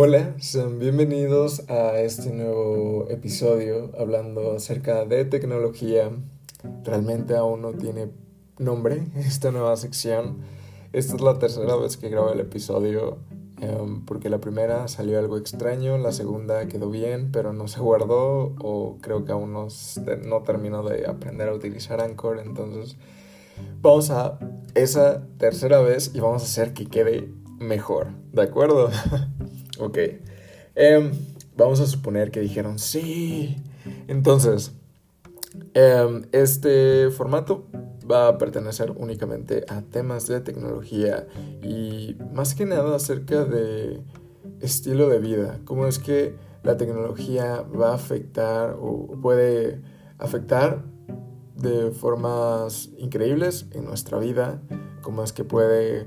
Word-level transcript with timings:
Hola, 0.00 0.36
sean 0.38 0.78
bienvenidos 0.78 1.68
a 1.68 1.98
este 1.98 2.30
nuevo 2.30 3.08
episodio 3.10 3.90
hablando 3.98 4.52
acerca 4.52 5.04
de 5.04 5.24
tecnología. 5.24 6.12
Realmente 6.84 7.34
aún 7.34 7.62
no 7.62 7.72
tiene 7.72 8.08
nombre 8.60 9.08
esta 9.16 9.50
nueva 9.50 9.76
sección. 9.76 10.36
Esta 10.92 11.16
es 11.16 11.20
la 11.20 11.40
tercera 11.40 11.74
vez 11.74 11.96
que 11.96 12.10
grabo 12.10 12.30
el 12.30 12.38
episodio 12.38 13.18
em, 13.60 14.04
porque 14.04 14.30
la 14.30 14.38
primera 14.38 14.86
salió 14.86 15.18
algo 15.18 15.36
extraño, 15.36 15.98
la 15.98 16.12
segunda 16.12 16.68
quedó 16.68 16.90
bien 16.90 17.32
pero 17.32 17.52
no 17.52 17.66
se 17.66 17.80
guardó 17.80 18.54
o 18.62 18.98
creo 19.00 19.24
que 19.24 19.32
aún 19.32 19.52
no, 19.52 19.66
no 20.26 20.42
terminó 20.44 20.84
de 20.84 21.08
aprender 21.08 21.48
a 21.48 21.54
utilizar 21.54 22.00
Anchor. 22.00 22.38
Entonces 22.38 22.96
vamos 23.82 24.10
a 24.10 24.38
esa 24.76 25.26
tercera 25.38 25.80
vez 25.80 26.12
y 26.14 26.20
vamos 26.20 26.42
a 26.42 26.44
hacer 26.44 26.72
que 26.72 26.86
quede 26.86 27.32
mejor, 27.58 28.12
¿de 28.32 28.42
acuerdo? 28.42 28.90
Ok. 29.78 29.98
Em, 30.74 31.12
vamos 31.56 31.80
a 31.80 31.86
suponer 31.86 32.30
que 32.30 32.40
dijeron 32.40 32.78
sí. 32.78 33.56
Entonces, 34.06 34.72
em, 35.74 36.22
este 36.32 37.10
formato 37.10 37.66
va 38.10 38.28
a 38.28 38.38
pertenecer 38.38 38.92
únicamente 38.96 39.64
a 39.68 39.82
temas 39.82 40.26
de 40.26 40.40
tecnología 40.40 41.26
y 41.62 42.16
más 42.32 42.54
que 42.54 42.64
nada 42.64 42.96
acerca 42.96 43.44
de 43.44 44.02
estilo 44.60 45.08
de 45.08 45.18
vida. 45.18 45.60
Cómo 45.64 45.86
es 45.86 45.98
que 45.98 46.34
la 46.62 46.76
tecnología 46.76 47.62
va 47.62 47.90
a 47.90 47.94
afectar 47.94 48.76
o 48.80 49.16
puede 49.20 49.80
afectar 50.18 50.84
de 51.56 51.90
formas 51.90 52.90
increíbles 52.98 53.66
en 53.72 53.84
nuestra 53.84 54.18
vida. 54.18 54.60
Cómo 55.02 55.22
es 55.22 55.32
que 55.32 55.44
puede 55.44 56.04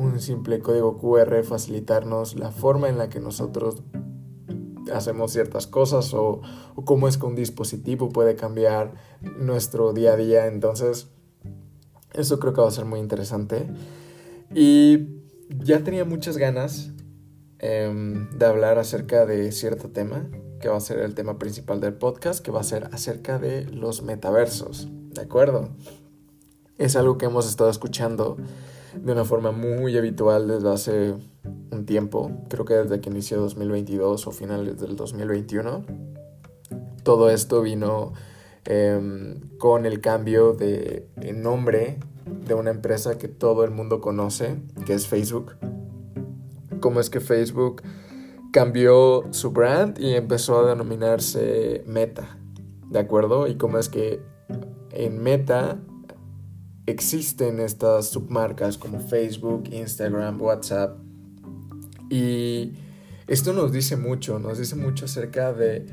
un 0.00 0.20
simple 0.20 0.60
código 0.60 0.98
QR 0.98 1.44
facilitarnos 1.44 2.34
la 2.36 2.50
forma 2.50 2.88
en 2.88 2.98
la 2.98 3.08
que 3.08 3.20
nosotros 3.20 3.82
hacemos 4.92 5.32
ciertas 5.32 5.66
cosas 5.66 6.14
o, 6.14 6.40
cómo 6.84 7.06
es 7.06 7.18
que 7.18 7.26
un 7.26 7.36
dispositivo 7.36 8.08
puede 8.08 8.34
cambiar 8.34 8.94
nuestro 9.38 9.92
día 9.92 10.14
a 10.14 10.16
día. 10.16 10.46
Entonces, 10.46 11.08
eso 12.14 12.40
creo 12.40 12.54
que 12.54 12.62
va 12.62 12.68
a 12.68 12.72
ser 12.72 12.86
muy 12.86 13.00
interesante. 13.00 13.68
Y 14.54 15.20
ya 15.48 15.84
tenía 15.84 16.04
muchas 16.04 16.38
ganas 16.38 16.90
em, 17.58 18.30
de 18.30 18.46
hablar 18.46 18.78
acerca 18.78 19.26
de 19.26 19.52
cierto 19.52 19.90
tema, 19.90 20.26
que 20.60 20.68
va 20.68 20.76
a 20.76 20.80
ser 20.80 20.98
el 21.00 21.14
tema 21.14 21.38
principal 21.38 21.80
del 21.80 21.94
podcast, 21.94 22.44
que 22.44 22.50
va 22.50 22.60
a 22.60 22.64
ser 22.64 22.88
acerca 22.92 23.38
de 23.38 23.64
los 23.66 24.02
metaversos. 24.02 24.88
¿De 25.10 25.20
acuerdo? 25.20 25.68
Es 26.78 26.96
algo 26.96 27.18
que 27.18 27.26
hemos 27.26 27.46
estado 27.46 27.68
escuchando 27.68 28.38
de 28.94 29.12
una 29.12 29.24
forma 29.24 29.52
muy 29.52 29.96
habitual 29.96 30.48
desde 30.48 30.70
hace 30.70 31.14
un 31.70 31.86
tiempo, 31.86 32.30
creo 32.48 32.64
que 32.64 32.74
desde 32.74 33.00
que 33.00 33.10
inició 33.10 33.40
2022 33.40 34.26
o 34.26 34.30
finales 34.30 34.78
del 34.80 34.96
2021. 34.96 35.84
Todo 37.02 37.30
esto 37.30 37.62
vino 37.62 38.12
em, 38.64 39.40
con 39.58 39.86
el 39.86 40.00
cambio 40.00 40.52
de 40.52 41.08
nombre 41.34 41.98
de 42.46 42.54
una 42.54 42.70
empresa 42.70 43.18
que 43.18 43.28
todo 43.28 43.64
el 43.64 43.70
mundo 43.70 44.00
conoce, 44.00 44.60
que 44.86 44.94
es 44.94 45.06
Facebook. 45.06 45.56
Cómo 46.80 47.00
es 47.00 47.10
que 47.10 47.20
Facebook 47.20 47.82
cambió 48.52 49.24
su 49.30 49.50
brand 49.50 49.98
y 49.98 50.14
empezó 50.14 50.60
a 50.60 50.68
denominarse 50.68 51.84
Meta, 51.86 52.38
¿de 52.88 52.98
acuerdo? 52.98 53.46
Y 53.46 53.56
cómo 53.56 53.78
es 53.78 53.88
que 53.88 54.20
en 54.92 55.22
Meta 55.22 55.78
existen 56.90 57.60
estas 57.60 58.10
submarcas 58.10 58.78
como 58.78 59.00
Facebook, 59.00 59.64
Instagram, 59.72 60.40
WhatsApp. 60.40 60.98
Y 62.10 62.72
esto 63.26 63.52
nos 63.52 63.72
dice 63.72 63.96
mucho, 63.96 64.38
nos 64.38 64.58
dice 64.58 64.76
mucho 64.76 65.04
acerca 65.04 65.52
de, 65.52 65.86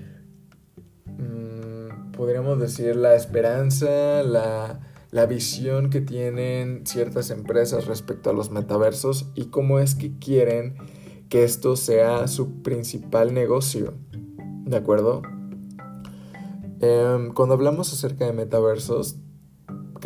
mm, 1.06 2.12
podríamos 2.12 2.60
decir, 2.60 2.96
la 2.96 3.16
esperanza, 3.16 4.24
la, 4.24 4.80
la 5.12 5.26
visión 5.26 5.90
que 5.90 6.02
tienen 6.02 6.86
ciertas 6.86 7.30
empresas 7.30 7.86
respecto 7.86 8.30
a 8.30 8.34
los 8.34 8.52
metaversos 8.52 9.32
y 9.36 9.46
cómo 9.46 9.80
es 9.80 9.96
que 9.96 10.18
quieren 10.18 10.76
que 11.30 11.44
esto 11.44 11.76
sea 11.76 12.28
su 12.28 12.62
principal 12.62 13.34
negocio. 13.34 13.94
¿De 14.66 14.78
acuerdo? 14.78 15.22
Em, 16.80 17.34
cuando 17.34 17.56
hablamos 17.56 17.92
acerca 17.92 18.26
de 18.26 18.34
metaversos, 18.34 19.18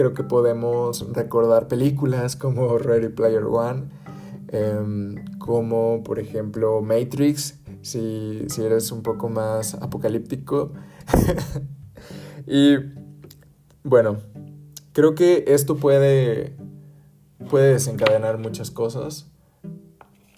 creo 0.02 0.16
que 0.16 0.24
podemos 0.24 1.06
recordar 1.14 1.68
películas 1.68 2.36
como 2.36 2.76
Ready 2.80 3.10
Player 3.10 3.44
One, 3.44 3.84
em, 4.48 5.24
como 5.38 6.02
por 6.04 6.18
ejemplo 6.18 6.82
Matrix, 6.82 7.60
si, 7.84 8.46
si 8.48 8.64
eres 8.64 8.92
un 8.92 9.04
poco 9.04 9.30
más 9.30 9.76
apocalíptico. 9.76 10.72
y 12.48 12.78
bueno, 13.84 14.18
creo 14.92 15.14
que 15.14 15.44
esto 15.46 15.78
puede, 15.78 16.56
puede 17.48 17.74
desencadenar 17.74 18.40
muchas 18.40 18.72
cosas, 18.72 19.30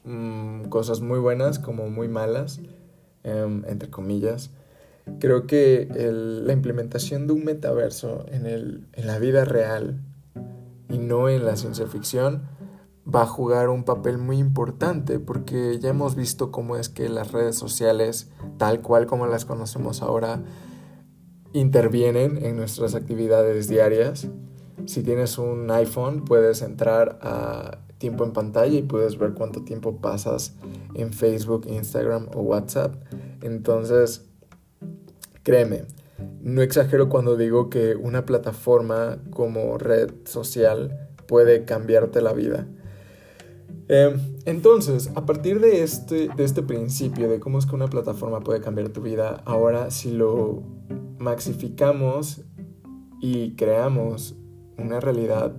mm, 0.03 0.63
cosas 0.63 0.99
muy 0.99 1.19
buenas 1.19 1.57
como 1.57 1.89
muy 1.89 2.09
malas, 2.09 2.59
em, 3.23 3.63
entre 3.65 3.89
comillas. 3.89 4.51
Creo 5.19 5.47
que 5.47 5.87
la 5.95 6.53
implementación 6.53 7.27
de 7.27 7.33
un 7.33 7.43
metaverso 7.45 8.25
en, 8.31 8.45
el, 8.45 8.87
en 8.93 9.07
la 9.07 9.19
vida 9.19 9.45
real 9.45 10.01
y 10.89 10.97
no 10.97 11.29
en 11.29 11.45
la 11.45 11.55
ciencia 11.55 11.87
ficción 11.87 12.43
va 13.13 13.23
a 13.23 13.27
jugar 13.27 13.69
un 13.69 13.83
papel 13.83 14.17
muy 14.17 14.37
importante 14.37 15.19
porque 15.19 15.77
ya 15.79 15.89
hemos 15.89 16.15
visto 16.15 16.51
cómo 16.51 16.77
es 16.77 16.89
que 16.89 17.09
las 17.09 17.31
redes 17.31 17.55
sociales, 17.57 18.31
tal 18.57 18.81
cual 18.81 19.05
como 19.05 19.27
las 19.27 19.45
conocemos 19.45 20.01
ahora, 20.01 20.41
intervienen 21.51 22.43
en 22.43 22.55
nuestras 22.55 22.95
actividades 22.95 23.67
diarias. 23.67 24.27
Si 24.85 25.03
tienes 25.03 25.37
un 25.37 25.69
iPhone, 25.71 26.25
puedes 26.25 26.61
entrar 26.61 27.19
a 27.21 27.79
tiempo 27.97 28.25
en 28.25 28.33
pantalla 28.33 28.77
y 28.77 28.81
puedes 28.81 29.17
ver 29.17 29.33
cuánto 29.33 29.63
tiempo 29.63 29.97
pasas 29.97 30.55
en 30.93 31.13
Facebook, 31.13 31.65
Instagram 31.67 32.27
o 32.33 32.41
WhatsApp. 32.41 32.95
Entonces, 33.41 34.25
Créeme, 35.43 35.83
no 36.41 36.61
exagero 36.61 37.09
cuando 37.09 37.35
digo 37.35 37.69
que 37.69 37.95
una 37.95 38.25
plataforma 38.25 39.19
como 39.29 39.77
red 39.77 40.11
social 40.23 41.09
puede 41.27 41.65
cambiarte 41.65 42.21
la 42.21 42.33
vida. 42.33 42.67
Em, 43.89 44.19
entonces, 44.45 45.11
a 45.15 45.25
partir 45.25 45.59
de 45.59 45.83
este, 45.83 46.29
de 46.35 46.43
este 46.43 46.63
principio 46.63 47.29
de 47.29 47.39
cómo 47.39 47.59
es 47.59 47.65
que 47.65 47.75
una 47.75 47.87
plataforma 47.87 48.39
puede 48.39 48.61
cambiar 48.61 48.89
tu 48.89 49.01
vida, 49.01 49.41
ahora 49.45 49.91
si 49.91 50.11
lo 50.11 50.63
maxificamos 51.19 52.41
y 53.19 53.55
creamos 53.55 54.35
una 54.77 54.99
realidad 54.99 55.55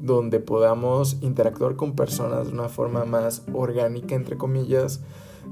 donde 0.00 0.40
podamos 0.40 1.18
interactuar 1.20 1.76
con 1.76 1.94
personas 1.94 2.48
de 2.48 2.54
una 2.54 2.68
forma 2.68 3.04
más 3.04 3.44
orgánica, 3.52 4.14
entre 4.14 4.36
comillas, 4.36 5.02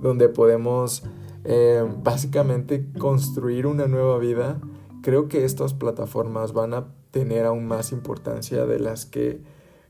donde 0.02 0.28
podemos 0.28 1.04
eh, 1.44 1.84
básicamente 2.02 2.86
construir 2.98 3.66
una 3.66 3.86
nueva 3.86 4.18
vida, 4.18 4.60
creo 5.02 5.28
que 5.28 5.44
estas 5.44 5.74
plataformas 5.74 6.52
van 6.52 6.74
a 6.74 6.94
tener 7.10 7.46
aún 7.46 7.66
más 7.66 7.92
importancia 7.92 8.66
de 8.66 8.78
las 8.78 9.06
que 9.06 9.42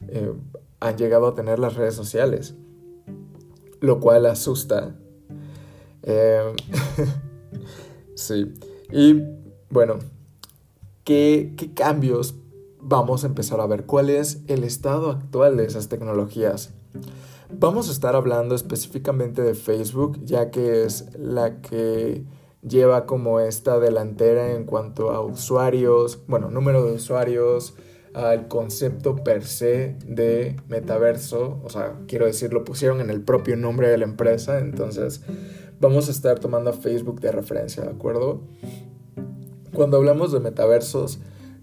eh, 0.09 0.33
han 0.79 0.97
llegado 0.97 1.27
a 1.27 1.35
tener 1.35 1.59
las 1.59 1.75
redes 1.75 1.95
sociales, 1.95 2.55
lo 3.81 4.01
cual 4.01 4.27
asusta. 4.27 4.97
Eh, 6.03 6.55
sí, 8.15 8.55
y 8.93 9.23
bueno, 9.71 9.99
¿qué, 11.05 11.55
¿qué 11.57 11.75
cambios 11.75 12.35
vamos 12.81 13.25
a 13.25 13.27
empezar 13.27 13.61
a 13.61 13.67
ver? 13.67 13.87
¿Cuál 13.87 14.09
es 14.09 14.43
el 14.47 14.65
estado 14.65 15.11
actual 15.11 15.57
de 15.57 15.67
esas 15.67 15.89
tecnologías? 15.89 16.73
Vamos 17.53 17.89
a 17.89 17.93
estar 17.93 18.17
hablando 18.17 18.55
específicamente 18.55 19.43
de 19.43 19.55
Facebook, 19.55 20.19
ya 20.25 20.51
que 20.51 20.85
es 20.85 21.09
la 21.19 21.61
que 21.61 22.25
lleva 22.63 23.07
como 23.07 23.41
esta 23.41 23.79
delantera 23.79 24.53
en 24.53 24.65
cuanto 24.65 25.11
a 25.11 25.21
usuarios, 25.21 26.23
bueno, 26.27 26.51
número 26.51 26.85
de 26.85 26.93
usuarios, 26.93 27.75
al 28.15 28.49
concepto 28.49 29.17
per 29.17 29.45
se 29.45 29.97
de 30.05 30.57
metaverso, 30.69 31.61
o 31.65 31.71
sea, 31.71 31.97
quiero 32.07 32.27
decir, 32.27 32.53
lo 32.53 32.65
pusieron 32.65 33.01
en 33.01 33.11
el 33.11 33.23
propio 33.23 33.57
nombre 33.57 33.89
de 33.89 33.99
la 33.99 34.05
empresa, 34.05 34.59
entonces 34.59 35.23
vamos 35.81 36.09
a 36.09 36.11
estar 36.11 36.39
tomando 36.39 36.71
a 36.71 36.73
Facebook 36.73 37.21
de 37.21 37.33
referencia, 37.33 37.83
¿de 37.85 37.91
acuerdo? 37.91 38.43
Cuando 39.73 39.97
hablamos 39.97 40.33
de 40.33 40.41
metaversos, 40.41 41.21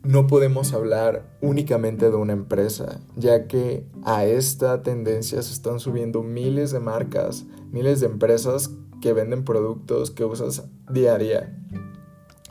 no 0.08 0.26
podemos 0.26 0.74
hablar 0.74 1.26
únicamente 1.42 2.10
de 2.10 2.16
una 2.16 2.32
empresa, 2.32 3.02
ya 3.18 3.46
que 3.46 3.86
a 4.06 4.24
esta 4.24 4.82
tendencia 4.82 5.42
se 5.42 5.52
están 5.52 5.82
subiendo 5.82 6.24
miles 6.24 6.72
de 6.72 6.80
marcas, 6.80 7.46
miles 7.72 8.00
de 8.00 8.06
empresas 8.08 8.72
que 9.02 9.12
venden 9.12 9.44
productos 9.44 10.10
que 10.12 10.24
usas 10.24 10.64
día 10.90 11.16
a 11.16 11.18
día. 11.18 11.58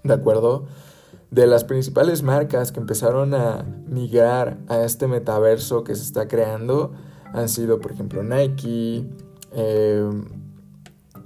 ¿De 0.05 0.13
acuerdo? 0.13 0.67
De 1.31 1.47
las 1.47 1.65
principales 1.65 2.23
marcas 2.23 2.73
que 2.73 2.81
empezaron 2.81 3.33
a 3.33 3.65
migrar 3.89 4.59
a 4.69 4.83
este 4.83 5.07
metaverso 5.07 5.83
que 5.83 5.95
se 5.95 6.03
está 6.03 6.29
creando 6.29 6.93
han 7.33 7.49
sido, 7.49 7.81
por 7.81 7.91
ejemplo, 7.91 8.23
Nike, 8.23 9.09
eh, 9.53 10.11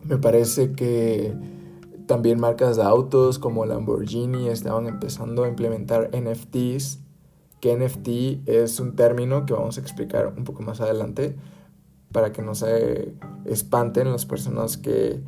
Me 0.04 0.16
parece 0.16 0.72
que 0.72 1.34
también 2.10 2.40
marcas 2.40 2.76
de 2.76 2.82
autos 2.82 3.38
como 3.38 3.64
Lamborghini 3.66 4.48
estaban 4.48 4.88
empezando 4.88 5.44
a 5.44 5.48
implementar 5.48 6.10
NFTs, 6.12 6.98
que 7.60 7.76
NFT 7.76 8.48
es 8.48 8.80
un 8.80 8.96
término 8.96 9.46
que 9.46 9.52
vamos 9.52 9.78
a 9.78 9.80
explicar 9.80 10.34
un 10.36 10.42
poco 10.42 10.64
más 10.64 10.80
adelante 10.80 11.36
para 12.10 12.32
que 12.32 12.42
no 12.42 12.56
se 12.56 13.14
espanten 13.44 14.10
las 14.10 14.26
personas 14.26 14.76
que 14.76 15.22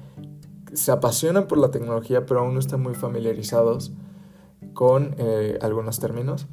se 0.73 0.91
apasionan 0.91 1.47
por 1.47 1.59
la 1.59 1.71
tecnología 1.71 2.27
pero 2.27 2.41
aún 2.41 2.55
no 2.55 2.59
están 2.59 2.83
muy 2.83 2.95
familiarizados 2.95 3.93
con 4.75 5.15
eh, 5.19 5.61
algunos 5.63 6.01
términos. 6.01 6.49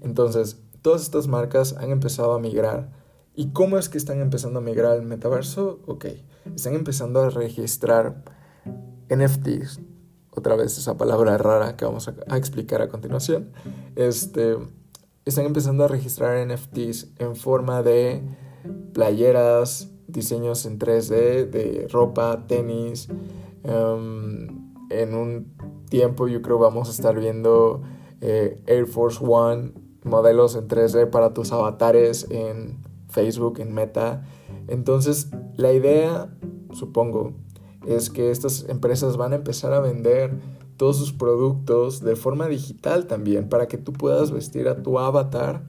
Entonces, 0.00 0.58
todas 0.80 1.02
estas 1.02 1.28
marcas 1.28 1.76
han 1.76 1.90
empezado 1.90 2.32
a 2.32 2.38
migrar. 2.38 2.92
¿Y 3.34 3.48
cómo 3.48 3.76
es 3.76 3.90
que 3.90 3.98
están 3.98 4.22
empezando 4.22 4.60
a 4.60 4.62
migrar 4.62 4.92
al 4.92 5.02
metaverso? 5.02 5.80
Ok, 5.84 6.06
están 6.54 6.72
empezando 6.72 7.20
a 7.20 7.28
registrar 7.28 8.35
NFTs, 9.10 9.80
otra 10.30 10.56
vez 10.56 10.76
esa 10.78 10.96
palabra 10.96 11.38
rara 11.38 11.76
que 11.76 11.84
vamos 11.84 12.08
a, 12.08 12.36
explicar 12.36 12.82
a 12.82 12.88
continuación, 12.88 13.50
este, 13.94 14.56
están 15.24 15.46
empezando 15.46 15.84
a 15.84 15.88
registrar 15.88 16.46
NFTs 16.46 17.08
en 17.18 17.36
forma 17.36 17.82
de 17.82 18.22
playeras, 18.92 19.90
diseños 20.06 20.66
en 20.66 20.78
3D, 20.78 21.48
de 21.50 21.88
ropa, 21.90 22.46
tenis. 22.46 23.08
Em, 23.64 24.66
en 24.90 25.14
un 25.14 25.52
tiempo 25.88 26.28
yo 26.28 26.42
creo 26.42 26.58
vamos 26.58 26.88
a 26.88 26.92
estar 26.92 27.18
viendo 27.18 27.82
eh, 28.20 28.62
Air 28.66 28.86
Force 28.86 29.18
One, 29.20 29.72
modelos 30.04 30.54
en 30.54 30.68
3D 30.68 31.10
para 31.10 31.34
tus 31.34 31.52
avatares 31.52 32.26
en 32.30 32.78
Facebook, 33.08 33.58
en 33.60 33.72
Meta. 33.72 34.24
Entonces 34.68 35.30
la 35.56 35.72
idea, 35.72 36.28
supongo, 36.72 37.34
es 37.86 38.10
que 38.10 38.30
estas 38.30 38.66
empresas 38.68 39.16
van 39.16 39.32
a 39.32 39.36
empezar 39.36 39.72
a 39.72 39.80
vender 39.80 40.32
todos 40.76 40.98
sus 40.98 41.12
productos 41.12 42.00
de 42.00 42.16
forma 42.16 42.48
digital 42.48 43.06
también 43.06 43.48
para 43.48 43.66
que 43.66 43.78
tú 43.78 43.92
puedas 43.92 44.30
vestir 44.30 44.68
a 44.68 44.82
tu 44.82 44.98
avatar 44.98 45.62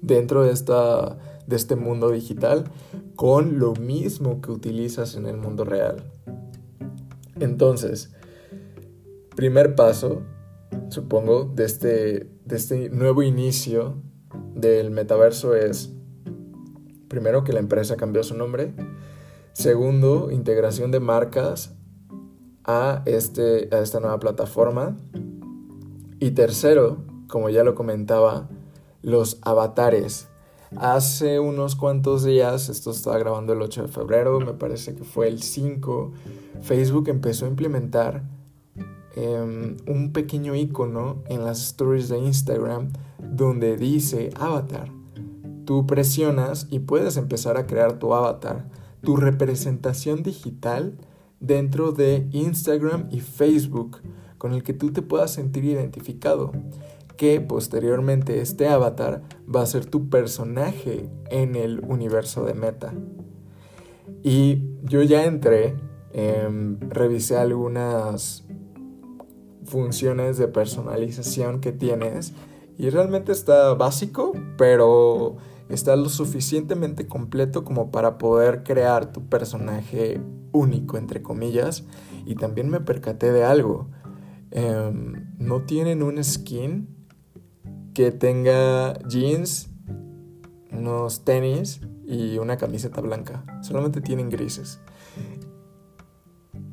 dentro 0.00 0.42
de, 0.42 0.52
esta, 0.52 1.18
de 1.46 1.56
este 1.56 1.76
mundo 1.76 2.10
digital 2.10 2.64
con 3.16 3.58
lo 3.58 3.74
mismo 3.74 4.40
que 4.40 4.50
utilizas 4.50 5.14
en 5.14 5.26
el 5.26 5.36
mundo 5.36 5.64
real. 5.64 6.04
Entonces, 7.38 8.12
primer 9.36 9.74
paso, 9.74 10.22
supongo, 10.88 11.44
de 11.44 11.64
este, 11.64 12.30
de 12.44 12.56
este 12.56 12.88
nuevo 12.90 13.22
inicio 13.22 13.96
del 14.54 14.90
metaverso 14.90 15.54
es, 15.54 15.92
primero, 17.08 17.44
que 17.44 17.52
la 17.52 17.60
empresa 17.60 17.96
cambió 17.96 18.22
su 18.22 18.36
nombre, 18.36 18.74
Segundo, 19.52 20.30
integración 20.30 20.90
de 20.90 21.00
marcas 21.00 21.74
a, 22.64 23.02
este, 23.06 23.68
a 23.70 23.80
esta 23.80 24.00
nueva 24.00 24.18
plataforma. 24.18 24.96
Y 26.20 26.30
tercero, 26.30 26.98
como 27.28 27.50
ya 27.50 27.62
lo 27.62 27.74
comentaba, 27.74 28.48
los 29.02 29.38
avatares. 29.42 30.28
Hace 30.76 31.38
unos 31.38 31.76
cuantos 31.76 32.24
días, 32.24 32.70
esto 32.70 32.92
estaba 32.92 33.18
grabando 33.18 33.52
el 33.52 33.60
8 33.60 33.82
de 33.82 33.88
febrero, 33.88 34.40
me 34.40 34.54
parece 34.54 34.94
que 34.94 35.04
fue 35.04 35.28
el 35.28 35.42
5, 35.42 36.12
Facebook 36.62 37.08
empezó 37.08 37.44
a 37.44 37.48
implementar 37.48 38.22
em, 39.14 39.76
un 39.86 40.12
pequeño 40.14 40.54
icono 40.54 41.22
en 41.26 41.44
las 41.44 41.60
stories 41.60 42.08
de 42.08 42.18
Instagram 42.18 42.90
donde 43.18 43.76
dice 43.76 44.30
avatar. 44.36 44.90
Tú 45.66 45.86
presionas 45.86 46.68
y 46.70 46.78
puedes 46.78 47.18
empezar 47.18 47.58
a 47.58 47.66
crear 47.66 47.98
tu 47.98 48.14
avatar 48.14 48.64
tu 49.02 49.16
representación 49.16 50.22
digital 50.22 50.96
dentro 51.40 51.92
de 51.92 52.28
Instagram 52.30 53.08
y 53.10 53.20
Facebook 53.20 53.98
con 54.38 54.52
el 54.54 54.62
que 54.62 54.72
tú 54.72 54.92
te 54.92 55.02
puedas 55.02 55.32
sentir 55.32 55.64
identificado. 55.64 56.52
Que 57.16 57.40
posteriormente 57.40 58.40
este 58.40 58.68
avatar 58.68 59.22
va 59.52 59.62
a 59.62 59.66
ser 59.66 59.84
tu 59.86 60.08
personaje 60.08 61.08
en 61.30 61.56
el 61.56 61.80
universo 61.80 62.44
de 62.44 62.54
Meta. 62.54 62.92
Y 64.22 64.62
yo 64.82 65.02
ya 65.02 65.24
entré, 65.24 65.76
em, 66.12 66.78
revisé 66.80 67.36
algunas 67.36 68.44
funciones 69.64 70.38
de 70.38 70.48
personalización 70.48 71.60
que 71.60 71.72
tienes 71.72 72.32
y 72.78 72.90
realmente 72.90 73.32
está 73.32 73.74
básico, 73.74 74.32
pero 74.56 75.36
está 75.68 75.96
lo 75.96 76.08
suficientemente 76.08 77.06
completo 77.06 77.64
como 77.64 77.90
para 77.90 78.18
poder 78.18 78.62
crear 78.62 79.12
tu 79.12 79.28
personaje 79.28 80.20
único, 80.52 80.98
entre 80.98 81.22
comillas. 81.22 81.84
Y 82.26 82.34
también 82.36 82.68
me 82.68 82.80
percaté 82.80 83.32
de 83.32 83.44
algo. 83.44 83.88
Em, 84.50 85.26
no 85.38 85.62
tienen 85.62 86.02
un 86.02 86.22
skin 86.22 86.88
que 87.94 88.10
tenga 88.10 88.98
jeans, 89.08 89.70
unos 90.70 91.24
tenis 91.24 91.80
y 92.06 92.38
una 92.38 92.56
camiseta 92.56 93.00
blanca. 93.00 93.44
Solamente 93.62 94.00
tienen 94.00 94.30
grises. 94.30 94.80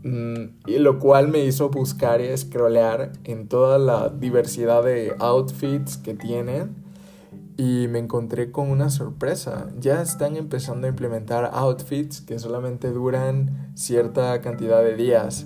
Mm, 0.03 0.59
y 0.65 0.77
lo 0.77 0.97
cual 0.99 1.27
me 1.27 1.43
hizo 1.43 1.69
buscar 1.69 2.21
y 2.21 2.35
scrollear 2.37 3.11
en 3.25 3.47
toda 3.47 3.77
la 3.77 4.09
diversidad 4.09 4.83
de 4.83 5.13
outfits 5.19 5.97
que 5.97 6.13
tienen 6.13 6.88
y 7.59 7.89
me 7.89 7.99
encontré 7.99 8.53
con 8.53 8.71
una 8.71 8.89
sorpresa. 8.89 9.67
Ya 9.77 10.01
están 10.01 10.37
empezando 10.37 10.87
a 10.87 10.91
implementar 10.91 11.49
outfits 11.51 12.21
que 12.21 12.39
solamente 12.39 12.89
duran 12.89 13.73
cierta 13.75 14.39
cantidad 14.39 14.81
de 14.81 14.95
días 14.95 15.45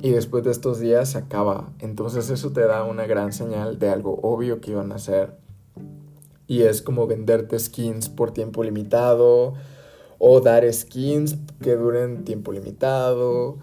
y 0.00 0.10
después 0.10 0.44
de 0.44 0.52
estos 0.52 0.78
días 0.78 1.10
se 1.10 1.18
acaba. 1.18 1.72
Entonces 1.80 2.30
eso 2.30 2.52
te 2.52 2.60
da 2.60 2.84
una 2.84 3.06
gran 3.06 3.32
señal 3.32 3.80
de 3.80 3.88
algo 3.88 4.20
obvio 4.22 4.60
que 4.60 4.70
iban 4.70 4.92
a 4.92 4.94
hacer. 4.94 5.36
Y 6.46 6.62
es 6.62 6.82
como 6.82 7.08
venderte 7.08 7.58
skins 7.58 8.08
por 8.08 8.30
tiempo 8.30 8.62
limitado 8.62 9.54
o 10.20 10.40
dar 10.40 10.72
skins 10.72 11.36
que 11.60 11.74
duren 11.74 12.22
tiempo 12.22 12.52
limitado. 12.52 13.58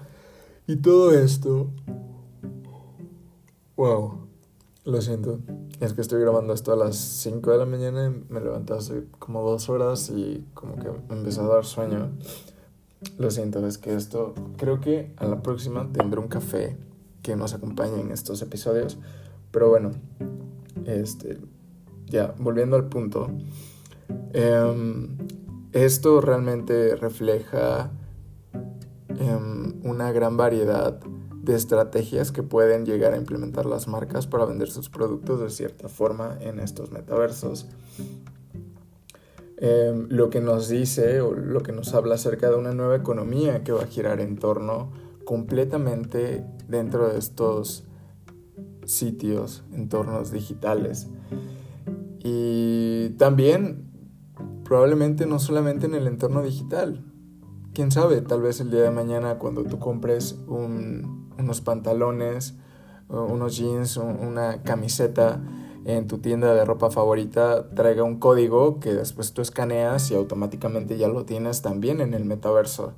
Y 0.67 0.75
todo 0.75 1.13
esto... 1.13 1.69
Wow. 3.77 4.30
Lo 4.83 4.99
siento, 4.99 5.39
es 5.79 5.93
que 5.93 6.01
estoy 6.01 6.19
grabando 6.21 6.53
esto 6.53 6.73
a 6.73 6.75
las 6.75 6.95
5 6.95 7.51
de 7.51 7.57
la 7.59 7.67
mañana 7.67 8.11
me 8.29 8.41
levanté 8.41 8.73
hace 8.73 9.03
como 9.19 9.43
dos 9.43 9.69
horas 9.69 10.09
y 10.09 10.43
como 10.55 10.75
que 10.77 10.89
me 10.89 11.19
empezó 11.19 11.43
a 11.43 11.53
dar 11.53 11.65
sueño. 11.65 12.09
Lo 13.19 13.29
siento, 13.29 13.65
es 13.67 13.77
que 13.77 13.95
esto, 13.95 14.33
creo 14.57 14.79
que 14.79 15.13
a 15.17 15.27
la 15.27 15.43
próxima 15.43 15.87
tendré 15.93 16.19
un 16.19 16.29
café 16.29 16.77
que 17.21 17.35
nos 17.35 17.53
acompañe 17.53 18.01
en 18.01 18.11
estos 18.11 18.41
episodios. 18.41 18.97
Pero 19.51 19.69
bueno, 19.69 19.91
este, 20.85 21.37
ya, 22.07 22.33
volviendo 22.39 22.75
al 22.75 22.89
punto. 22.89 23.29
Em, 24.33 25.15
esto 25.73 26.21
realmente 26.21 26.95
refleja 26.95 27.91
em, 29.19 29.79
una 29.83 30.11
gran 30.11 30.37
variedad 30.37 30.99
estrategias 31.55 32.31
que 32.31 32.43
pueden 32.43 32.85
llegar 32.85 33.13
a 33.13 33.17
implementar 33.17 33.65
las 33.65 33.87
marcas 33.87 34.27
para 34.27 34.45
vender 34.45 34.69
sus 34.69 34.89
productos 34.89 35.39
de 35.39 35.49
cierta 35.49 35.89
forma 35.89 36.37
en 36.41 36.59
estos 36.59 36.91
metaversos. 36.91 37.67
Em, 39.57 40.07
lo 40.09 40.31
que 40.31 40.41
nos 40.41 40.69
dice 40.69 41.21
o 41.21 41.33
lo 41.33 41.61
que 41.61 41.71
nos 41.71 41.93
habla 41.93 42.15
acerca 42.15 42.49
de 42.49 42.55
una 42.55 42.73
nueva 42.73 42.95
economía 42.95 43.63
que 43.63 43.71
va 43.71 43.83
a 43.83 43.87
girar 43.87 44.19
en 44.19 44.37
torno 44.37 44.91
completamente 45.23 46.43
dentro 46.67 47.09
de 47.09 47.19
estos 47.19 47.83
sitios, 48.85 49.63
entornos 49.71 50.31
digitales. 50.31 51.09
Y 52.23 53.09
también 53.19 53.91
probablemente 54.63 55.27
no 55.27 55.37
solamente 55.37 55.85
en 55.85 55.93
el 55.93 56.07
entorno 56.07 56.41
digital. 56.41 57.05
Quién 57.73 57.91
sabe, 57.91 58.21
tal 58.21 58.41
vez 58.41 58.61
el 58.61 58.71
día 58.71 58.81
de 58.81 58.91
mañana 58.91 59.37
cuando 59.37 59.63
tú 59.63 59.77
compres 59.77 60.39
un 60.47 61.20
unos 61.41 61.61
pantalones, 61.61 62.55
unos 63.09 63.57
jeans, 63.57 63.97
una 63.97 64.63
camiseta 64.63 65.41
en 65.85 66.07
tu 66.07 66.19
tienda 66.19 66.53
de 66.53 66.63
ropa 66.63 66.91
favorita 66.91 67.69
traiga 67.71 68.03
un 68.03 68.19
código 68.19 68.79
que 68.79 68.93
después 68.93 69.33
tú 69.33 69.41
escaneas 69.41 70.11
y 70.11 70.15
automáticamente 70.15 70.97
ya 70.97 71.07
lo 71.07 71.25
tienes 71.25 71.61
también 71.61 72.01
en 72.01 72.13
el 72.13 72.23
metaverso. 72.25 72.93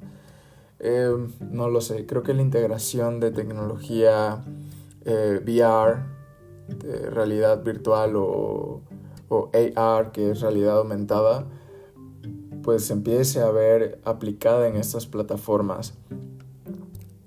Em, 0.80 1.32
no 1.50 1.70
lo 1.70 1.82
sé, 1.82 2.06
creo 2.06 2.24
que 2.24 2.34
la 2.34 2.42
integración 2.42 3.20
de 3.20 3.32
tecnología 3.32 4.44
eh, 5.06 5.40
VR, 5.44 6.04
realidad 7.10 7.64
virtual 7.64 8.16
o 8.16 8.82
AR, 9.76 10.12
que 10.12 10.32
es 10.32 10.42
realidad 10.42 10.78
aumentada, 10.78 11.46
pues 12.64 12.90
empiece 12.92 13.42
a 13.42 13.52
ver 13.52 14.00
aplicada 14.04 14.68
en 14.68 14.76
estas 14.76 15.06
plataformas 15.06 15.94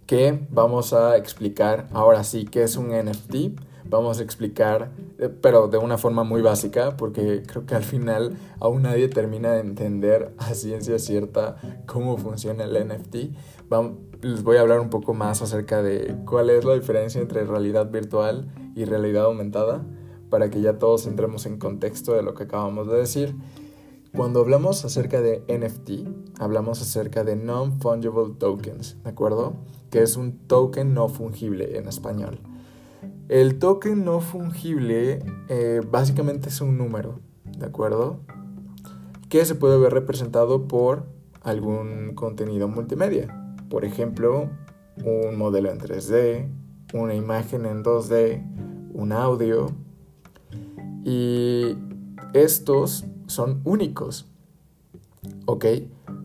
que 0.07 0.47
vamos 0.51 0.93
a 0.93 1.17
explicar 1.17 1.89
ahora 1.93 2.25
sí 2.25 2.45
qué 2.45 2.63
es 2.63 2.77
un 2.77 2.89
NFT, 2.89 3.59
vamos 3.89 4.19
a 4.19 4.23
explicar 4.23 4.91
eh, 5.19 5.31
pero 5.41 5.69
de 5.69 5.79
una 5.79 5.97
forma 5.97 6.25
muy 6.25 6.43
básica, 6.43 6.97
porque 6.97 7.43
creo 7.47 7.65
que 7.65 7.75
al 7.75 7.85
final 7.85 8.37
aún 8.61 8.83
nadie 8.83 9.09
termina 9.09 9.53
de 9.53 9.61
entender 9.61 10.33
a 10.39 10.55
ciencia 10.55 10.99
cierta 10.99 11.57
cómo 11.87 12.19
funciona 12.19 12.65
el 12.65 12.87
NFT. 12.87 13.17
les 14.23 14.43
voy 14.43 14.59
a 14.59 14.61
hablar 14.61 14.81
un 14.81 14.91
poco 14.91 15.15
más 15.15 15.41
acerca 15.41 15.83
de 15.83 16.15
cuál 16.27 16.51
es 16.51 16.65
la 16.65 16.75
diferencia 16.75 17.21
entre 17.21 17.45
realidad 17.45 17.91
virtual 17.91 18.49
y 18.75 18.85
realidad 18.85 19.25
aumentada, 19.25 19.85
para 20.29 20.51
que 20.51 20.61
ya 20.61 20.79
todos 20.79 21.07
entremos 21.07 21.47
en 21.47 21.59
contexto 21.59 22.13
de 22.13 22.23
lo 22.23 22.35
que 22.35 22.45
acabamos 22.45 22.89
de 22.89 22.97
decir. 22.97 23.35
Cuando 24.16 24.40
hablamos 24.40 24.82
acerca 24.87 25.20
de 25.20 25.44
NFT, 25.46 26.40
hablamos 26.40 26.80
acerca 26.80 27.23
de 27.23 27.37
Non-Fungible 27.37 28.32
Tokens, 28.38 28.96
¿de 29.04 29.11
acuerdo? 29.11 29.56
Que 29.90 30.00
es 30.00 30.16
un 30.16 30.38
token 30.38 30.94
no 30.94 31.11
fungible 31.11 31.76
en 31.76 31.87
español. 31.87 32.40
El 33.28 33.58
token 33.58 34.06
no 34.06 34.20
fungible 34.20 35.23
eh, 35.50 35.82
básicamente 35.90 36.49
es 36.49 36.62
un 36.62 36.78
número, 36.78 37.20
¿de 37.58 37.66
acuerdo? 37.66 38.20
Que 39.28 39.44
se 39.44 39.54
puede 39.54 39.78
ver 39.78 39.92
representado 39.92 40.66
por 40.66 41.04
algún 41.42 42.14
contenido 42.14 42.68
multimedia. 42.68 43.54
Por 43.68 43.85
ejemplo, 43.85 44.49
un 45.04 45.37
modelo 45.37 45.70
en 45.70 45.78
3D, 45.78 46.49
una 46.94 47.14
imagen 47.14 47.66
en 47.66 47.85
2D, 47.85 48.94
un 48.94 49.12
audio. 49.12 49.73
Y 51.04 51.76
estos 52.32 53.04
son 53.26 53.61
únicos. 53.64 54.26
¿Ok? 55.47 55.66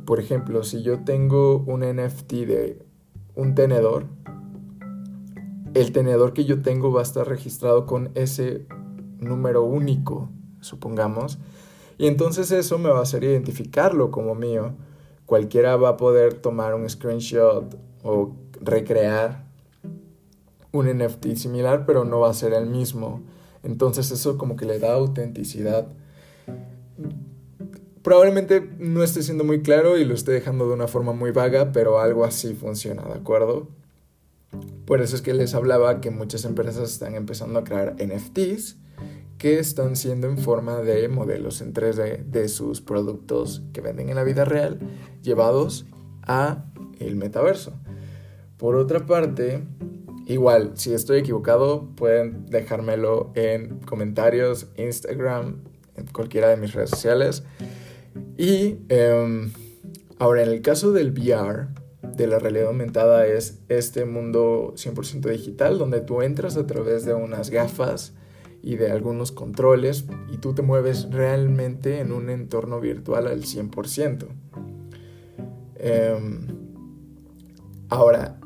Por 0.05 0.19
ejemplo, 0.19 0.63
si 0.63 0.83
yo 0.83 1.03
tengo 1.03 1.57
un 1.57 1.81
NFT 1.81 2.33
de 2.33 2.85
un 3.35 3.55
tenedor, 3.55 4.05
el 5.73 5.91
tenedor 5.91 6.33
que 6.33 6.45
yo 6.45 6.61
tengo 6.61 6.91
va 6.91 6.99
a 6.99 7.03
estar 7.03 7.27
registrado 7.27 7.85
con 7.85 8.11
ese 8.15 8.65
número 9.19 9.63
único, 9.63 10.29
supongamos, 10.59 11.39
y 11.97 12.07
entonces 12.07 12.51
eso 12.51 12.77
me 12.79 12.89
va 12.89 12.99
a 12.99 13.03
hacer 13.03 13.23
identificarlo 13.23 14.09
como 14.09 14.33
mío. 14.33 14.73
Cualquiera 15.27 15.75
va 15.75 15.89
a 15.89 15.97
poder 15.97 16.33
tomar 16.33 16.73
un 16.73 16.89
screenshot 16.89 17.77
o 18.03 18.33
recrear 18.59 19.45
un 20.71 20.87
NFT 20.87 21.35
similar, 21.35 21.85
pero 21.85 22.03
no 22.03 22.19
va 22.19 22.31
a 22.31 22.33
ser 22.33 22.53
el 22.53 22.65
mismo. 22.65 23.21
Entonces 23.63 24.09
eso 24.11 24.37
como 24.37 24.55
que 24.55 24.65
le 24.65 24.79
da 24.79 24.93
autenticidad. 24.93 25.87
Probablemente 28.03 28.67
no 28.79 29.03
esté 29.03 29.21
siendo 29.21 29.43
muy 29.43 29.61
claro 29.61 29.97
y 29.97 30.05
lo 30.05 30.15
esté 30.15 30.31
dejando 30.31 30.67
de 30.67 30.73
una 30.73 30.87
forma 30.87 31.13
muy 31.13 31.31
vaga, 31.31 31.71
pero 31.71 31.99
algo 31.99 32.25
así 32.25 32.53
funciona, 32.53 33.03
¿de 33.03 33.13
acuerdo? 33.13 33.67
Por 34.85 35.01
eso 35.01 35.15
es 35.15 35.21
que 35.21 35.33
les 35.33 35.53
hablaba 35.53 36.01
que 36.01 36.11
muchas 36.11 36.45
empresas 36.45 36.91
están 36.91 37.15
empezando 37.15 37.59
a 37.59 37.63
crear 37.63 37.95
NFTs 37.95 38.77
que 39.37 39.57
están 39.57 39.95
siendo 39.95 40.27
en 40.27 40.37
forma 40.37 40.81
de 40.81 41.07
modelos 41.07 41.61
en 41.61 41.73
3D 41.73 42.25
de 42.25 42.47
sus 42.47 42.79
productos 42.81 43.63
que 43.73 43.81
venden 43.81 44.09
en 44.09 44.15
la 44.15 44.23
vida 44.23 44.45
real 44.45 44.79
llevados 45.23 45.87
a 46.21 46.65
el 46.99 47.15
metaverso. 47.15 47.73
Por 48.57 48.75
otra 48.75 49.07
parte, 49.07 49.63
igual, 50.27 50.73
si 50.75 50.93
estoy 50.93 51.19
equivocado, 51.19 51.89
pueden 51.95 52.45
dejármelo 52.45 53.31
en 53.33 53.79
comentarios, 53.79 54.67
Instagram, 54.77 55.63
en 55.95 56.05
cualquiera 56.07 56.49
de 56.49 56.57
mis 56.57 56.73
redes 56.73 56.91
sociales. 56.91 57.43
Y 58.37 58.77
em, 58.89 59.51
ahora, 60.19 60.43
en 60.43 60.49
el 60.49 60.61
caso 60.61 60.91
del 60.91 61.11
VR, 61.11 61.67
de 62.01 62.27
la 62.27 62.39
realidad 62.39 62.67
aumentada 62.67 63.25
es 63.27 63.59
este 63.69 64.05
mundo 64.05 64.73
100% 64.75 65.29
digital 65.29 65.77
donde 65.77 66.01
tú 66.01 66.21
entras 66.21 66.57
a 66.57 66.67
través 66.67 67.05
de 67.05 67.13
unas 67.13 67.49
gafas 67.49 68.13
y 68.61 68.75
de 68.75 68.91
algunos 68.91 69.31
controles 69.31 70.05
y 70.31 70.37
tú 70.37 70.53
te 70.53 70.61
mueves 70.61 71.09
realmente 71.11 71.99
en 71.99 72.11
un 72.11 72.29
entorno 72.29 72.79
virtual 72.79 73.27
al 73.27 73.43
100%. 73.43 74.27
Em, 75.75 76.47
ahora, 77.89 78.39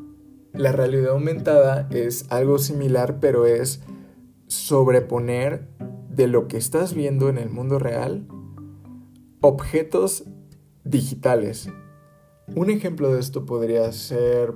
la 0.53 0.71
realidad 0.71 1.11
aumentada 1.11 1.87
es 1.91 2.25
algo 2.29 2.59
similar 2.59 3.19
pero 3.19 3.45
es 3.45 3.81
sobreponer 4.47 5.67
de 6.09 6.27
lo 6.27 6.47
que 6.47 6.57
estás 6.57 6.93
viendo 6.93 7.27
en 7.27 7.37
el 7.37 7.49
mundo 7.49 7.77
real 7.77 8.25
objetos 9.45 10.23
digitales 10.83 11.69
un 12.53 12.69
ejemplo 12.69 13.11
de 13.11 13.19
esto 13.19 13.43
podría 13.45 13.91
ser 13.91 14.53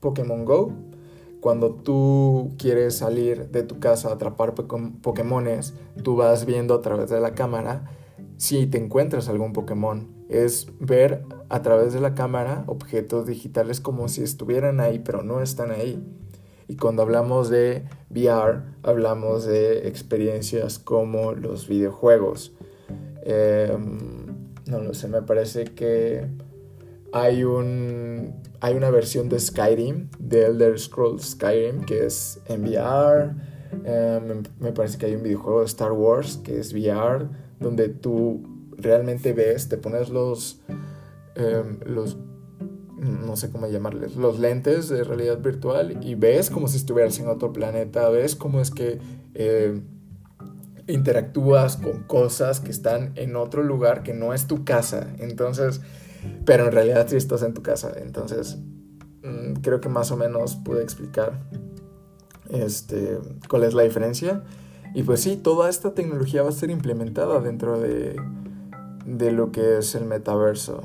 Pokémon 0.00 0.46
Go. 0.46 0.72
Cuando 1.40 1.74
tú 1.74 2.54
quieres 2.58 2.96
salir 2.96 3.50
de 3.50 3.62
tu 3.62 3.78
casa 3.78 4.08
a 4.08 4.14
atrapar 4.14 4.54
Pokémones, 4.54 5.74
tú 6.02 6.16
vas 6.16 6.46
viendo 6.46 6.74
a 6.74 6.80
través 6.80 7.10
de 7.10 7.20
la 7.20 7.34
cámara 7.34 7.90
si 8.38 8.66
te 8.66 8.78
encuentras 8.78 9.28
algún 9.28 9.52
Pokémon. 9.52 10.08
Es 10.30 10.68
ver 10.80 11.26
a 11.50 11.60
través 11.60 11.92
de 11.92 12.00
la 12.00 12.14
cámara 12.14 12.64
objetos 12.68 13.26
digitales 13.26 13.80
como 13.80 14.08
si 14.08 14.22
estuvieran 14.22 14.80
ahí, 14.80 15.00
pero 15.00 15.22
no 15.22 15.42
están 15.42 15.70
ahí. 15.70 16.02
Y 16.66 16.76
cuando 16.76 17.02
hablamos 17.02 17.50
de 17.50 17.84
VR, 18.08 18.62
hablamos 18.82 19.44
de 19.44 19.86
experiencias 19.88 20.78
como 20.78 21.32
los 21.32 21.68
videojuegos. 21.68 22.54
Em, 23.24 23.98
no 24.66 24.80
lo 24.80 24.94
sé, 24.94 25.08
me 25.08 25.22
parece 25.22 25.64
que 25.64 26.26
hay, 27.12 27.44
un, 27.44 28.34
hay 28.60 28.74
una 28.74 28.90
versión 28.90 29.28
de 29.28 29.40
Skyrim, 29.40 30.10
de 30.18 30.46
Elder 30.46 30.78
Scrolls 30.78 31.30
Skyrim, 31.30 31.84
que 31.84 32.04
es 32.04 32.40
en 32.46 32.64
VR. 32.64 33.32
Em, 33.84 34.42
me 34.60 34.72
parece 34.72 34.98
que 34.98 35.06
hay 35.06 35.14
un 35.14 35.22
videojuego 35.22 35.60
de 35.60 35.66
Star 35.66 35.92
Wars 35.92 36.38
que 36.44 36.58
es 36.58 36.72
VR, 36.72 37.28
donde 37.60 37.88
tú 37.88 38.42
realmente 38.76 39.32
ves, 39.32 39.68
te 39.68 39.78
pones 39.78 40.10
los, 40.10 40.60
em, 41.34 41.78
los 41.86 42.18
no 42.98 43.36
sé 43.36 43.50
cómo 43.50 43.66
llamarles, 43.66 44.16
los 44.16 44.38
lentes 44.38 44.88
de 44.88 45.04
realidad 45.04 45.38
virtual 45.40 45.98
y 46.02 46.14
ves 46.14 46.50
como 46.50 46.68
si 46.68 46.76
estuvieras 46.76 47.18
en 47.18 47.28
otro 47.28 47.52
planeta, 47.52 48.08
ves 48.08 48.34
cómo 48.34 48.60
es 48.60 48.70
que 48.70 48.98
eh, 49.34 49.80
interactúas 50.86 51.76
con 51.76 52.02
cosas 52.04 52.60
que 52.60 52.70
están 52.70 53.12
en 53.16 53.36
otro 53.36 53.62
lugar 53.62 54.02
que 54.02 54.14
no 54.14 54.34
es 54.34 54.46
tu 54.46 54.64
casa. 54.64 55.14
Entonces, 55.18 55.80
pero 56.44 56.66
en 56.66 56.72
realidad 56.72 57.06
sí 57.08 57.16
estás 57.16 57.42
en 57.42 57.54
tu 57.54 57.62
casa. 57.62 57.92
Entonces, 57.96 58.58
mm, 59.22 59.54
creo 59.62 59.80
que 59.80 59.88
más 59.88 60.10
o 60.10 60.16
menos 60.16 60.56
pude 60.56 60.82
explicar 60.82 61.40
este, 62.50 63.18
cuál 63.48 63.64
es 63.64 63.74
la 63.74 63.82
diferencia. 63.82 64.42
Y 64.94 65.02
pues 65.02 65.20
sí, 65.20 65.36
toda 65.36 65.68
esta 65.68 65.94
tecnología 65.94 66.42
va 66.42 66.50
a 66.50 66.52
ser 66.52 66.70
implementada 66.70 67.40
dentro 67.40 67.80
de, 67.80 68.16
de 69.06 69.32
lo 69.32 69.50
que 69.50 69.78
es 69.78 69.94
el 69.94 70.04
metaverso. 70.04 70.82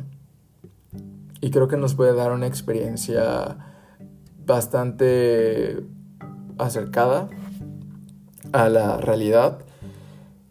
Y 1.42 1.52
creo 1.52 1.68
que 1.68 1.78
nos 1.78 1.96
puede 1.96 2.14
dar 2.14 2.32
una 2.32 2.48
experiencia 2.48 3.58
bastante 4.46 5.80
acercada 6.58 7.30
a 8.52 8.70
la 8.70 8.98
realidad. 8.98 9.60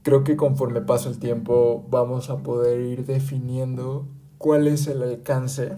Creo 0.09 0.25
que 0.25 0.39
conforme 0.39 0.81
pasa 0.81 1.11
el 1.11 1.19
tiempo 1.19 1.85
vamos 1.91 2.31
a 2.31 2.39
poder 2.39 2.81
ir 2.81 3.05
definiendo 3.05 4.09
cuál 4.39 4.67
es 4.67 4.87
el 4.87 5.03
alcance, 5.03 5.77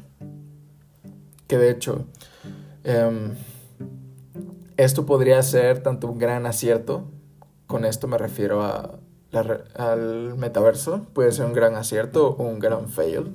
que 1.49 1.59
de 1.59 1.69
hecho 1.69 2.05
em, 2.85 3.35
esto 4.77 5.05
podría 5.05 5.43
ser 5.43 5.83
tanto 5.83 6.07
un 6.07 6.19
gran 6.21 6.47
acierto, 6.47 7.11
con 7.67 7.85
esto 7.85 8.07
me 8.07 8.19
refiero 8.19 8.63
a 8.63 9.01
al 9.75 10.37
metaverso, 10.37 11.07
puede 11.13 11.33
ser 11.33 11.47
un 11.47 11.53
gran 11.53 11.75
acierto 11.75 12.29
o 12.29 12.45
un 12.45 12.61
gran 12.61 12.89
fail, 12.89 13.35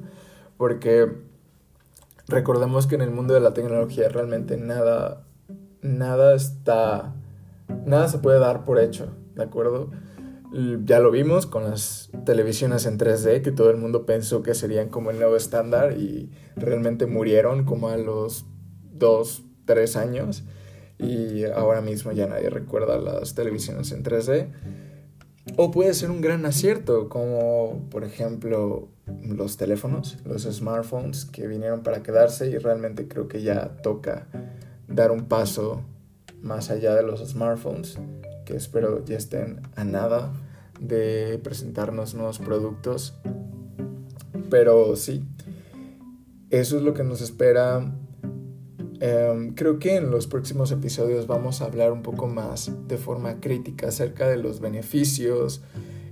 porque 0.55 1.11
recordemos 2.29 2.87
que 2.87 2.95
en 2.95 3.01
el 3.01 3.11
mundo 3.11 3.33
de 3.33 3.41
la 3.41 3.53
tecnología 3.53 4.07
realmente 4.07 4.55
nada, 4.55 5.23
nada 5.81 6.35
está, 6.35 7.13
nada 7.85 8.07
se 8.07 8.19
puede 8.19 8.39
dar 8.39 8.63
por 8.63 8.79
hecho, 8.79 9.09
¿de 9.35 9.43
acuerdo? 9.43 9.89
Ya 10.85 10.99
lo 11.01 11.11
vimos 11.11 11.47
con 11.47 11.65
las 11.65 12.09
televisiones 12.25 12.85
en 12.85 12.97
3D 12.97 13.41
que 13.41 13.51
todo 13.51 13.71
el 13.71 13.75
mundo 13.75 14.05
pensó 14.05 14.41
que 14.41 14.53
serían 14.53 14.87
como 14.87 15.11
el 15.11 15.19
nuevo 15.19 15.35
estándar 15.35 15.97
y 15.97 16.31
realmente 16.55 17.07
murieron 17.07 17.65
como 17.65 17.89
a 17.89 17.97
los 17.97 18.45
2, 18.93 19.43
3 19.65 19.95
años 19.97 20.45
y 20.97 21.43
ahora 21.43 21.81
mismo 21.81 22.13
ya 22.13 22.27
nadie 22.27 22.49
recuerda 22.49 22.97
las 22.97 23.35
televisiones 23.35 23.91
en 23.91 24.03
3D. 24.05 24.47
O 25.57 25.71
puede 25.71 25.93
ser 25.93 26.09
un 26.09 26.21
gran 26.21 26.45
acierto, 26.45 27.09
como 27.09 27.89
por 27.91 28.05
ejemplo 28.05 28.87
los 29.27 29.57
teléfonos, 29.57 30.19
los 30.23 30.43
smartphones 30.43 31.25
que 31.25 31.47
vinieron 31.47 31.83
para 31.83 32.01
quedarse 32.01 32.49
y 32.49 32.57
realmente 32.59 33.09
creo 33.09 33.27
que 33.27 33.41
ya 33.41 33.75
toca 33.83 34.29
dar 34.87 35.11
un 35.11 35.25
paso 35.25 35.81
más 36.41 36.69
allá 36.69 36.95
de 36.95 37.03
los 37.03 37.19
smartphones, 37.27 37.97
que 38.45 38.55
espero 38.55 39.03
ya 39.03 39.17
estén 39.17 39.59
a 39.75 39.83
nada 39.83 40.31
de 40.79 41.39
presentarnos 41.43 42.15
nuevos 42.15 42.39
productos. 42.39 43.15
Pero 44.49 44.95
sí, 44.95 45.23
eso 46.49 46.77
es 46.77 46.83
lo 46.83 46.93
que 46.93 47.03
nos 47.03 47.21
espera 47.21 47.91
Em, 48.99 49.53
creo 49.53 49.77
que 49.77 49.95
en 49.95 50.09
los 50.09 50.27
próximos 50.27 50.71
episodios 50.71 51.27
vamos 51.27 51.61
a 51.61 51.65
hablar 51.65 51.91
un 51.91 52.01
poco 52.01 52.27
más 52.27 52.71
de 52.87 52.97
forma 52.97 53.39
crítica 53.41 53.89
acerca 53.89 54.29
de 54.29 54.37
los 54.37 54.61
beneficios 54.61 55.61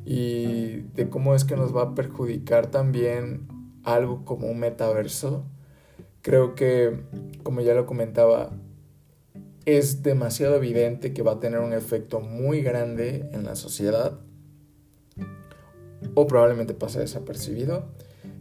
y 0.06 0.82
de 0.94 1.10
cómo 1.10 1.34
es 1.34 1.46
que 1.46 1.56
nos 1.56 1.76
va 1.76 1.84
a 1.84 1.96
perjudicar 1.96 2.68
también 2.68 3.48
algo 3.84 4.26
como 4.26 4.48
un 4.48 4.60
metaverso. 4.60 5.46
Creo 6.22 6.56
que, 6.56 7.00
como 7.44 7.62
ya 7.62 7.74
lo 7.74 7.86
comentaba, 7.86 8.52
es 9.66 10.04
demasiado 10.04 10.56
evidente 10.56 11.14
que 11.14 11.24
va 11.24 11.34
a 11.34 11.40
tener 11.40 11.60
un 11.60 11.74
efecto 11.74 12.20
muy 12.20 12.62
grande 12.62 13.30
en 13.32 13.46
la 13.46 13.56
sociedad 13.56 14.20
o 16.14 16.28
probablemente 16.28 16.74
pase 16.74 17.00
desapercibido. 17.00 17.86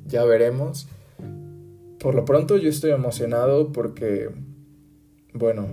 Ya 0.06 0.24
veremos. 0.24 0.88
Por 1.98 2.14
lo 2.14 2.24
pronto 2.24 2.56
yo 2.56 2.68
estoy 2.68 2.90
emocionado 2.90 3.72
porque, 3.72 4.30
bueno, 5.32 5.68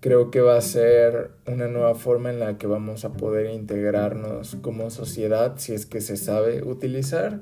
creo 0.00 0.30
que 0.30 0.40
va 0.40 0.56
a 0.56 0.60
ser 0.60 1.30
una 1.46 1.68
nueva 1.68 1.94
forma 1.94 2.30
en 2.30 2.40
la 2.40 2.58
que 2.58 2.66
vamos 2.66 3.04
a 3.04 3.12
poder 3.12 3.50
integrarnos 3.50 4.56
como 4.62 4.90
sociedad 4.90 5.54
si 5.56 5.74
es 5.74 5.86
que 5.86 6.00
se 6.00 6.16
sabe 6.16 6.62
utilizar. 6.62 7.40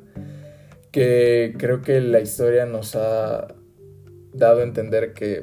Que 0.90 1.54
creo 1.58 1.82
que 1.82 2.00
la 2.00 2.20
historia 2.20 2.66
nos 2.66 2.94
ha 2.96 3.48
dado 4.32 4.60
a 4.60 4.62
entender 4.62 5.12
que 5.12 5.42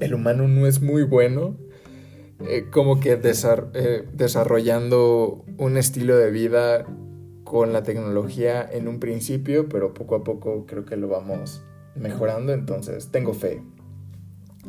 el 0.00 0.14
humano 0.14 0.48
no 0.48 0.66
es 0.66 0.80
muy 0.80 1.02
bueno, 1.02 1.56
eh, 2.48 2.66
como 2.70 3.00
que 3.00 3.12
eh, 3.22 4.04
desarrollando 4.12 5.44
un 5.60 5.76
estilo 5.76 6.16
de 6.16 6.30
vida 6.30 6.86
con 7.44 7.74
la 7.74 7.82
tecnología 7.82 8.66
en 8.72 8.88
un 8.88 8.98
principio, 8.98 9.68
pero 9.68 9.92
poco 9.92 10.14
a 10.14 10.24
poco 10.24 10.64
creo 10.64 10.86
que 10.86 10.96
lo 10.96 11.06
vamos 11.06 11.62
mejorando, 11.94 12.54
entonces 12.54 13.10
tengo 13.10 13.34
fe. 13.34 13.62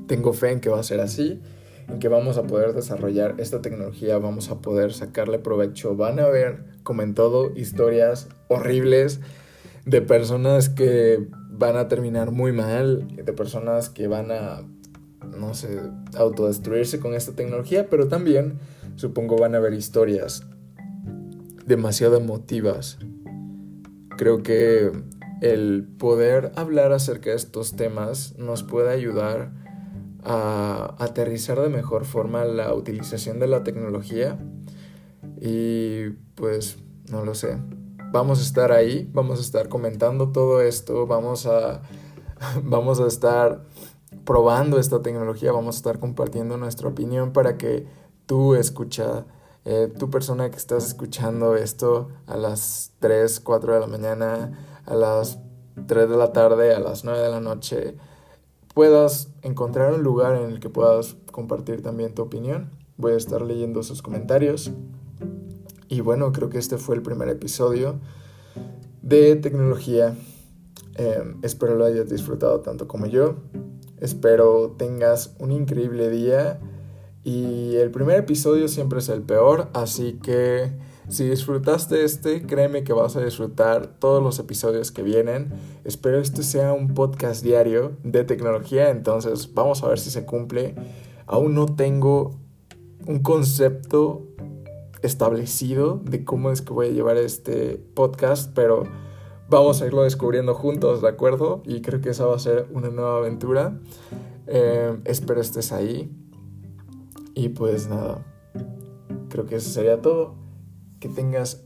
Tengo 0.08 0.34
fe 0.34 0.52
en 0.52 0.60
que 0.60 0.68
va 0.70 0.82
a 0.82 0.84
ser 0.84 1.00
así, 1.00 1.42
en 1.88 2.00
que 2.00 2.10
vamos 2.10 2.38
a 2.38 2.44
poder 2.44 2.74
desarrollar 2.74 3.36
esta 3.38 3.62
tecnología, 3.62 4.18
vamos 4.18 4.52
a 4.52 4.60
poder 4.60 4.92
sacarle 4.92 5.40
provecho. 5.40 5.96
Van 5.96 6.20
a 6.20 6.28
ver, 6.28 6.66
como 6.84 7.04
en 7.04 7.14
todo, 7.14 7.54
historias 7.56 8.28
horribles 8.50 9.22
de 9.86 10.02
personas 10.02 10.68
que 10.68 11.26
van 11.52 11.78
a 11.78 11.88
terminar 11.88 12.32
muy 12.32 12.52
mal, 12.52 13.08
de 13.16 13.32
personas 13.32 13.90
que 13.90 14.10
van 14.10 14.30
a, 14.30 14.68
no 15.38 15.54
sé, 15.54 15.80
autodestruirse 16.18 17.00
con 17.00 17.14
esta 17.14 17.32
tecnología, 17.32 17.90
pero 17.90 18.10
también 18.10 18.60
supongo 18.98 19.38
van 19.38 19.56
a 19.56 19.60
haber 19.60 19.74
historias 19.74 20.51
demasiado 21.72 22.18
emotivas. 22.18 23.00
Creo 24.18 24.44
que 24.44 24.92
el 25.42 25.88
poder 25.98 26.52
hablar 26.56 26.92
acerca 26.92 27.30
de 27.30 27.38
estos 27.38 27.78
temas 27.78 28.38
nos 28.38 28.62
puede 28.62 28.94
ayudar 28.94 29.54
a 30.24 30.96
aterrizar 31.00 31.60
de 31.62 31.70
mejor 31.70 32.04
forma 32.04 32.44
la 32.44 32.74
utilización 32.74 33.40
de 33.40 33.48
la 33.48 33.64
tecnología 33.64 34.38
y 35.40 36.10
pues 36.36 36.78
no 37.10 37.24
lo 37.24 37.34
sé. 37.36 37.58
Vamos 38.12 38.40
a 38.40 38.42
estar 38.42 38.74
ahí, 38.74 39.10
vamos 39.14 39.40
a 39.40 39.42
estar 39.42 39.70
comentando 39.70 40.34
todo 40.34 40.62
esto, 40.62 41.08
vamos 41.08 41.46
a 41.46 41.82
vamos 42.64 43.00
a 43.00 43.08
estar 43.08 43.64
probando 44.26 44.78
esta 44.78 45.02
tecnología, 45.02 45.54
vamos 45.54 45.78
a 45.78 45.80
estar 45.80 46.00
compartiendo 46.00 46.58
nuestra 46.58 46.90
opinión 46.90 47.32
para 47.32 47.58
que 47.58 47.88
tú 48.26 48.56
escucha 48.56 49.26
eh, 49.64 49.94
tu 49.98 50.10
persona 50.10 50.50
que 50.50 50.58
estás 50.58 50.88
escuchando 50.88 51.56
esto 51.56 52.10
a 52.26 52.36
las 52.36 52.94
3, 53.00 53.40
4 53.42 53.74
de 53.76 53.80
la 53.80 53.88
mañana, 53.88 54.82
a 54.86 54.96
las 54.96 55.40
3 55.88 56.10
de 56.10 56.18
la 56.18 56.32
tarde, 56.34 56.74
a 56.74 56.80
las 56.80 57.04
9 57.04 57.20
de 57.20 57.30
la 57.30 57.40
noche, 57.40 57.96
puedas 58.74 59.30
encontrar 59.44 59.94
un 59.94 60.02
lugar 60.02 60.36
en 60.36 60.52
el 60.52 60.60
que 60.60 60.70
puedas 60.70 61.16
compartir 61.32 61.84
también 61.84 62.16
tu 62.16 62.24
opinión. 62.24 62.72
Voy 62.98 63.14
a 63.14 63.18
estar 63.18 63.42
leyendo 63.42 63.84
sus 63.84 64.02
comentarios. 64.02 64.72
Y 65.90 66.02
bueno, 66.02 66.32
creo 66.32 66.50
que 66.50 66.58
este 66.58 66.78
fue 66.78 66.96
el 66.96 67.02
primer 67.02 67.30
episodio 67.30 68.00
de 69.02 69.36
tecnología. 69.36 70.16
Em, 70.96 71.38
espero 71.44 71.76
lo 71.76 71.86
hayas 71.86 72.10
disfrutado 72.10 72.62
tanto 72.62 72.88
como 72.88 73.06
yo. 73.06 73.36
Espero 74.00 74.72
tengas 74.78 75.36
un 75.38 75.52
increíble 75.52 76.10
día 76.10 76.60
y 77.24 77.76
el 77.76 77.92
primer 77.92 78.18
episodio 78.18 78.68
siempre 78.68 79.00
es 79.00 79.10
el 79.10 79.22
peor, 79.22 79.70
así 79.74 80.20
que 80.24 80.72
si 81.08 81.28
disfrutaste 81.28 82.04
este, 82.04 82.46
créeme 82.46 82.84
que 82.84 82.94
vas 82.94 83.16
a 83.16 83.24
disfrutar 83.24 84.00
todos 84.00 84.24
los 84.24 84.40
episodios 84.40 84.92
que 84.92 85.04
vienen. 85.04 85.52
Espero 85.84 86.20
este 86.20 86.42
sea 86.42 86.74
un 86.74 86.94
podcast 86.94 87.44
diario 87.44 87.98
de 88.04 88.24
tecnología, 88.24 88.90
entonces 88.90 89.54
vamos 89.54 89.84
a 89.84 89.90
ver 89.90 90.00
si 90.00 90.10
se 90.10 90.26
cumple. 90.26 90.76
Aún 91.28 91.54
no 91.54 91.66
tengo 91.66 92.40
un 93.06 93.20
concepto 93.20 94.26
establecido 95.02 96.00
de 96.04 96.24
cómo 96.24 96.52
es 96.52 96.62
que 96.62 96.74
voy 96.74 96.88
a 96.88 96.92
llevar 96.92 97.18
este 97.18 97.78
podcast, 97.94 98.52
pero 98.56 98.84
vamos 99.50 99.82
a 99.82 99.88
irlo 99.88 100.04
descubriendo 100.04 100.56
juntos, 100.56 101.02
¿de 101.02 101.10
acuerdo? 101.10 101.62
Y 101.66 101.82
creo 101.82 102.02
que 102.02 102.10
esa 102.12 102.26
va 102.26 102.36
a 102.36 102.40
ser 102.40 102.68
una 102.72 102.90
nueva 102.90 103.18
aventura. 103.18 103.80
Eh, 104.48 104.98
espero 105.06 105.42
estés 105.42 105.72
ahí. 105.72 106.10
Y 107.34 107.50
pues 107.50 107.88
nada, 107.88 108.26
creo 109.30 109.46
que 109.46 109.56
eso 109.56 109.70
sería 109.70 110.02
todo. 110.02 110.36
Que 111.00 111.10
tengas 111.10 111.64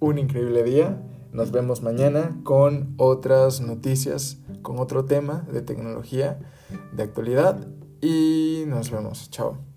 un 0.00 0.18
increíble 0.18 0.62
día. 0.62 1.02
Nos 1.32 1.52
vemos 1.52 1.82
mañana 1.82 2.40
con 2.42 2.94
otras 2.96 3.60
noticias, 3.60 4.40
con 4.62 4.78
otro 4.78 5.04
tema 5.04 5.46
de 5.52 5.60
tecnología, 5.60 6.38
de 6.92 7.02
actualidad. 7.02 7.66
Y 8.00 8.64
nos 8.66 8.90
vemos. 8.90 9.30
Chao. 9.30 9.67